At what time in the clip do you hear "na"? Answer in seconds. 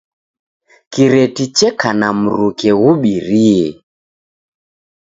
1.99-2.07